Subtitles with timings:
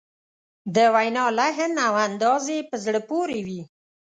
[0.75, 3.61] د وینا لحن او انداز یې په زړه پورې وي.